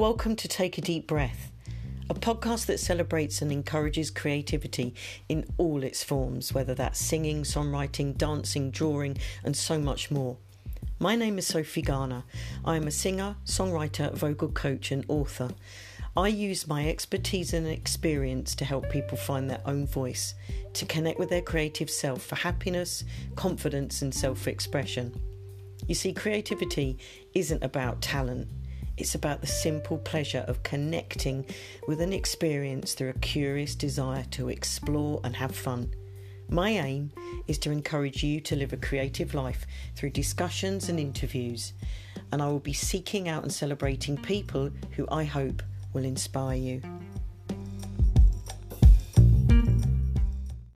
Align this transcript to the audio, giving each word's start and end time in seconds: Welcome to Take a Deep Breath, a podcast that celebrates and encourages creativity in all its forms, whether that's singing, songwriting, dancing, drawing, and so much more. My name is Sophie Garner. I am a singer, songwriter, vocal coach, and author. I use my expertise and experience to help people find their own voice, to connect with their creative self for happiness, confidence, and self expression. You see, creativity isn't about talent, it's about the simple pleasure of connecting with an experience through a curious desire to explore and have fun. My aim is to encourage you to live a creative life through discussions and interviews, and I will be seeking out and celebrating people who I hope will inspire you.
Welcome 0.00 0.34
to 0.36 0.48
Take 0.48 0.78
a 0.78 0.80
Deep 0.80 1.06
Breath, 1.06 1.52
a 2.08 2.14
podcast 2.14 2.64
that 2.68 2.80
celebrates 2.80 3.42
and 3.42 3.52
encourages 3.52 4.10
creativity 4.10 4.94
in 5.28 5.44
all 5.58 5.82
its 5.82 6.02
forms, 6.02 6.54
whether 6.54 6.74
that's 6.74 6.98
singing, 6.98 7.42
songwriting, 7.42 8.16
dancing, 8.16 8.70
drawing, 8.70 9.18
and 9.44 9.54
so 9.54 9.78
much 9.78 10.10
more. 10.10 10.38
My 10.98 11.16
name 11.16 11.36
is 11.36 11.46
Sophie 11.46 11.82
Garner. 11.82 12.24
I 12.64 12.76
am 12.76 12.86
a 12.86 12.90
singer, 12.90 13.36
songwriter, 13.44 14.14
vocal 14.14 14.48
coach, 14.48 14.90
and 14.90 15.04
author. 15.06 15.50
I 16.16 16.28
use 16.28 16.66
my 16.66 16.88
expertise 16.88 17.52
and 17.52 17.66
experience 17.66 18.54
to 18.54 18.64
help 18.64 18.88
people 18.88 19.18
find 19.18 19.50
their 19.50 19.60
own 19.66 19.86
voice, 19.86 20.32
to 20.72 20.86
connect 20.86 21.18
with 21.18 21.28
their 21.28 21.42
creative 21.42 21.90
self 21.90 22.22
for 22.22 22.36
happiness, 22.36 23.04
confidence, 23.36 24.00
and 24.00 24.14
self 24.14 24.48
expression. 24.48 25.20
You 25.86 25.94
see, 25.94 26.14
creativity 26.14 26.96
isn't 27.34 27.62
about 27.62 28.00
talent, 28.00 28.48
it's 29.00 29.14
about 29.14 29.40
the 29.40 29.46
simple 29.46 29.98
pleasure 29.98 30.44
of 30.46 30.62
connecting 30.62 31.46
with 31.88 32.00
an 32.00 32.12
experience 32.12 32.92
through 32.92 33.08
a 33.08 33.14
curious 33.14 33.74
desire 33.74 34.24
to 34.30 34.50
explore 34.50 35.20
and 35.24 35.34
have 35.36 35.54
fun. 35.54 35.90
My 36.48 36.70
aim 36.70 37.12
is 37.46 37.58
to 37.58 37.70
encourage 37.70 38.22
you 38.22 38.40
to 38.42 38.56
live 38.56 38.72
a 38.72 38.76
creative 38.76 39.34
life 39.34 39.66
through 39.96 40.10
discussions 40.10 40.88
and 40.88 41.00
interviews, 41.00 41.72
and 42.32 42.42
I 42.42 42.48
will 42.48 42.60
be 42.60 42.72
seeking 42.72 43.28
out 43.28 43.42
and 43.42 43.52
celebrating 43.52 44.16
people 44.16 44.70
who 44.92 45.06
I 45.10 45.24
hope 45.24 45.62
will 45.92 46.04
inspire 46.04 46.56
you. 46.56 46.82